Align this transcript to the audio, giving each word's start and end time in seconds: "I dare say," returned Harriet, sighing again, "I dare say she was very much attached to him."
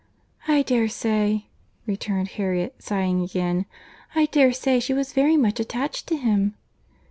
"I 0.47 0.63
dare 0.63 0.87
say," 0.89 1.45
returned 1.85 2.29
Harriet, 2.29 2.73
sighing 2.79 3.21
again, 3.21 3.67
"I 4.15 4.25
dare 4.25 4.51
say 4.51 4.79
she 4.79 4.95
was 4.95 5.13
very 5.13 5.37
much 5.37 5.59
attached 5.59 6.07
to 6.07 6.17
him." 6.17 6.55